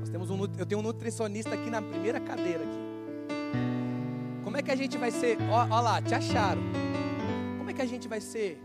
[0.00, 4.42] Nós temos um, eu tenho um nutricionista aqui na primeira cadeira aqui.
[4.42, 5.36] Como é que a gente vai ser?
[5.52, 6.62] Olha lá, te acharam.
[7.58, 8.58] Como é que a gente vai ser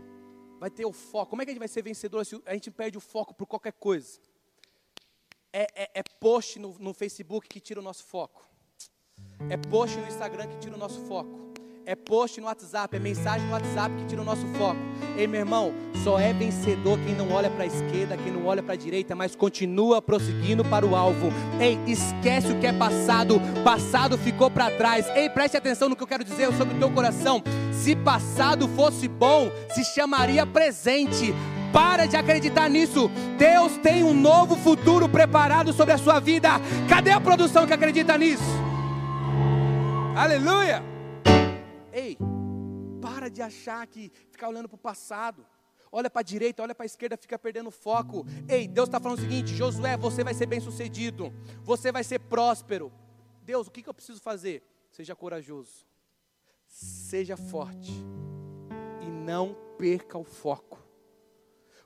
[0.58, 1.28] vai ter o foco.
[1.28, 3.46] Como é que a gente vai ser vencedor se a gente perde o foco por
[3.46, 4.18] qualquer coisa?
[5.52, 8.42] É, é, é post no, no Facebook que tira o nosso foco.
[9.50, 11.49] É post no Instagram que tira o nosso foco
[11.90, 14.78] é post no WhatsApp, é mensagem no WhatsApp que tira o nosso foco.
[15.16, 15.74] Ei, meu irmão,
[16.04, 19.16] só é vencedor quem não olha para a esquerda, quem não olha para a direita,
[19.16, 21.32] mas continua prosseguindo para o alvo.
[21.58, 25.04] Ei, esquece o que é passado, passado ficou para trás.
[25.16, 27.42] Ei, preste atenção no que eu quero dizer sobre o teu coração.
[27.72, 31.34] Se passado fosse bom, se chamaria presente.
[31.72, 33.10] Para de acreditar nisso.
[33.36, 36.50] Deus tem um novo futuro preparado sobre a sua vida.
[36.88, 38.42] Cadê a produção que acredita nisso?
[40.16, 40.89] Aleluia!
[41.92, 42.16] Ei,
[43.00, 45.46] para de achar que ficar olhando para o passado.
[45.92, 48.24] Olha para a direita, olha para a esquerda, fica perdendo foco.
[48.48, 51.32] Ei, Deus está falando o seguinte: Josué, você vai ser bem sucedido,
[51.62, 52.92] você vai ser próspero.
[53.42, 54.62] Deus, o que, que eu preciso fazer?
[54.90, 55.86] Seja corajoso,
[56.66, 57.92] seja forte
[59.00, 60.78] e não perca o foco,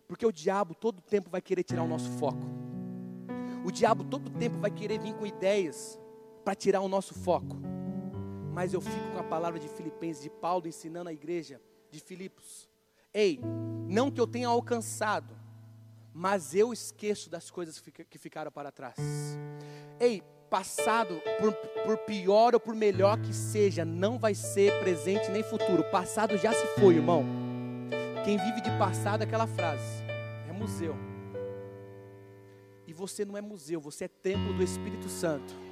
[0.06, 2.44] porque o diabo todo tempo vai querer tirar o nosso foco.
[3.64, 5.98] O diabo todo tempo vai querer vir com ideias
[6.44, 7.56] para tirar o nosso foco
[8.54, 12.68] mas eu fico com a palavra de Filipenses, de Paulo ensinando a igreja de Filipos.
[13.12, 13.40] Ei,
[13.88, 15.36] não que eu tenha alcançado,
[16.12, 18.96] mas eu esqueço das coisas que ficaram para trás.
[19.98, 21.52] Ei, passado, por,
[21.84, 25.82] por, pior ou por melhor que seja, não vai ser presente nem futuro.
[25.90, 27.24] Passado já se foi, irmão.
[28.24, 30.04] Quem vive de passado aquela frase:
[30.48, 30.94] é museu.
[32.86, 35.63] E você não é museu, você é templo do Espírito Santo.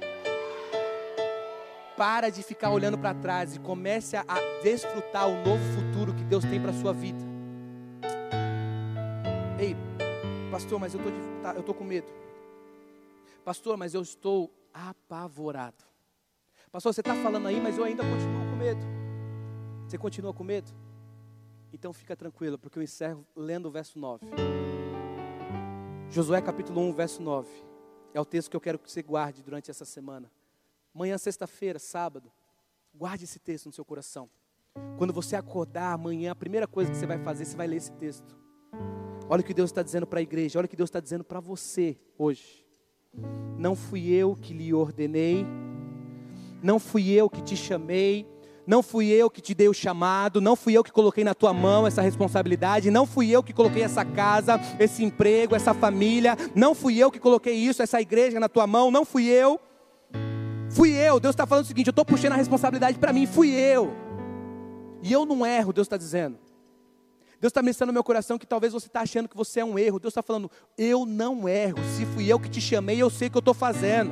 [1.95, 4.25] Para de ficar olhando para trás e comece a,
[4.63, 7.19] desfrutar o novo futuro que Deus tem para sua vida.
[9.59, 9.75] Ei,
[10.49, 11.09] pastor, mas eu tô,
[11.41, 12.07] tá, tô com medo.
[13.45, 15.83] Pastor, mas eu estou apavorado.
[16.71, 18.81] Pastor, você está falando aí, mas eu ainda continuo com medo.
[19.87, 20.71] Você continua com medo?
[21.71, 24.25] Então fica tranquilo, porque eu encerro lendo o verso 9.
[26.09, 27.49] Josué capítulo 1, verso 9.
[28.13, 30.31] É o texto que eu quero que você guarde durante essa semana.
[30.95, 32.31] Amanhã, sexta-feira, sábado,
[32.93, 34.29] guarde esse texto no seu coração.
[34.95, 37.91] Quando você acordar amanhã, a primeira coisa que você vai fazer, você vai ler esse
[37.93, 38.37] texto.
[39.27, 41.23] Olha o que Deus está dizendo para a igreja, olha o que Deus está dizendo
[41.23, 42.63] para você hoje.
[43.57, 45.43] Não fui eu que lhe ordenei,
[46.61, 48.27] não fui eu que te chamei,
[48.67, 51.53] não fui eu que te dei o chamado, não fui eu que coloquei na tua
[51.53, 56.75] mão essa responsabilidade, não fui eu que coloquei essa casa, esse emprego, essa família, não
[56.75, 59.59] fui eu que coloquei isso, essa igreja na tua mão, não fui eu.
[60.83, 61.17] Fui eu.
[61.17, 63.25] Deus está falando o seguinte: eu estou puxando a responsabilidade para mim.
[63.25, 63.93] Fui eu.
[65.01, 66.37] E eu não erro, Deus está dizendo.
[67.39, 69.79] Deus está mencionando no meu coração que talvez você está achando que você é um
[69.79, 69.97] erro.
[69.97, 71.77] Deus está falando, eu não erro.
[71.95, 74.11] Se fui eu que te chamei, eu sei o que eu estou fazendo.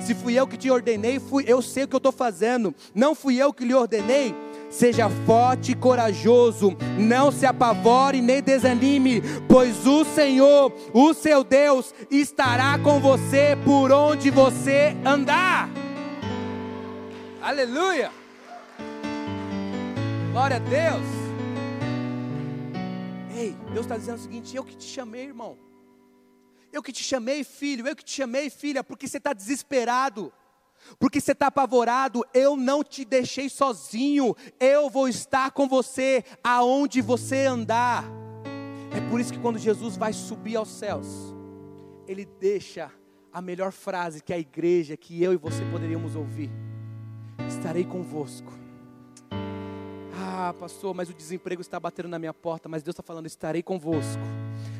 [0.00, 2.74] Se fui eu que te ordenei, fui, eu sei o que eu estou fazendo.
[2.94, 4.34] Não fui eu que lhe ordenei.
[4.70, 11.94] Seja forte e corajoso, não se apavore nem desanime, pois o Senhor, o seu Deus,
[12.10, 15.87] estará com você por onde você andar.
[17.48, 18.12] Aleluia!
[20.32, 21.06] Glória a Deus!
[23.34, 25.56] Ei, Deus está dizendo o seguinte: eu que te chamei, irmão.
[26.70, 27.88] Eu que te chamei, filho.
[27.88, 30.30] Eu que te chamei, filha, porque você está desesperado.
[30.98, 37.00] Porque você está apavorado, eu não te deixei sozinho, eu vou estar com você aonde
[37.00, 38.04] você andar.
[38.94, 41.06] É por isso que quando Jesus vai subir aos céus,
[42.06, 42.92] ele deixa
[43.32, 46.67] a melhor frase que a igreja, que eu e você poderíamos ouvir
[47.46, 48.52] estarei convosco.
[50.20, 53.62] Ah, pastor, mas o desemprego está batendo na minha porta, mas Deus está falando, estarei
[53.62, 54.22] convosco.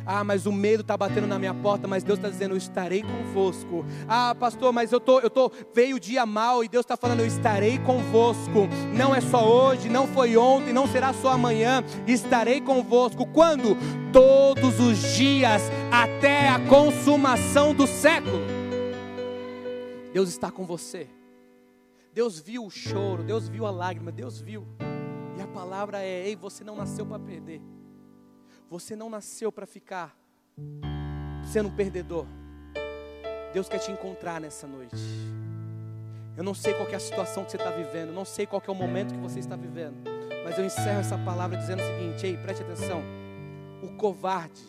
[0.04, 3.02] Ah, mas o medo está batendo na minha porta, mas Deus está dizendo, eu estarei
[3.02, 3.84] convosco.
[4.08, 7.20] Ah, pastor, mas eu tô, eu tô, veio o dia mal e Deus está falando,
[7.20, 8.68] eu estarei convosco.
[8.96, 11.84] Não é só hoje, não foi ontem, não será só amanhã.
[12.06, 13.26] Estarei convosco.
[13.26, 13.76] Quando?
[14.12, 18.38] Todos os dias, até a consumação do século.
[20.12, 21.17] Deus está com você.
[22.12, 24.66] Deus viu o choro, Deus viu a lágrima, Deus viu.
[25.36, 27.60] E a palavra é: ei, você não nasceu para perder.
[28.68, 30.16] Você não nasceu para ficar
[31.52, 32.26] sendo um perdedor.
[33.52, 34.96] Deus quer te encontrar nessa noite.
[36.36, 38.70] Eu não sei qual é a situação que você está vivendo, não sei qual é
[38.70, 39.96] o momento que você está vivendo,
[40.44, 43.02] mas eu encerro essa palavra dizendo o seguinte: ei, preste atenção.
[43.82, 44.62] O covarde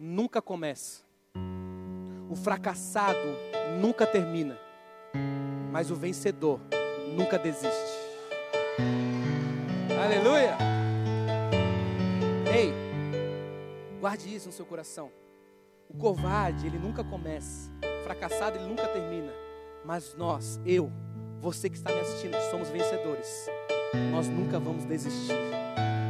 [0.00, 1.02] nunca começa,
[2.28, 3.18] o fracassado
[3.80, 4.58] nunca termina,
[5.76, 6.58] mas o vencedor
[7.14, 7.98] nunca desiste.
[10.02, 10.56] Aleluia!
[12.50, 12.72] Ei,
[14.00, 15.12] guarde isso no seu coração.
[15.86, 17.70] O covarde, ele nunca começa.
[18.00, 19.30] O fracassado, ele nunca termina.
[19.84, 20.90] Mas nós, eu,
[21.42, 23.46] você que está me assistindo, que somos vencedores,
[24.10, 25.36] nós nunca vamos desistir.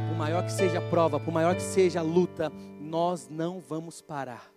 [0.07, 2.49] Por maior que seja a prova, por maior que seja a luta,
[2.79, 4.49] nós não vamos parar.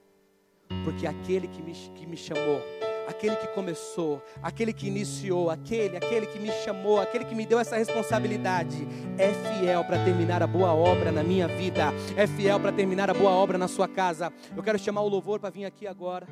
[0.84, 2.62] Porque aquele que me, que me chamou,
[3.10, 7.58] aquele que começou, aquele que iniciou, aquele, aquele que me chamou, aquele que me deu
[7.58, 8.86] essa responsabilidade,
[9.18, 13.14] é fiel para terminar a boa obra na minha vida, é fiel para terminar a
[13.14, 14.32] boa obra na sua casa.
[14.56, 16.26] Eu quero chamar o louvor para vir aqui agora.